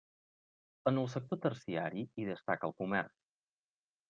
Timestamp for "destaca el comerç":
2.33-3.15